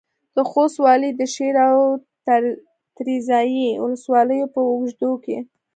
د 0.35 0.37
خوست 0.49 0.77
والي 0.85 1.09
د 1.15 1.21
شېر 1.33 1.55
او 1.71 1.79
تریزایي 2.97 3.67
ولسوالیو 3.83 4.51
په 4.55 4.59
اوږدو 4.69 5.11
کې 5.23 5.37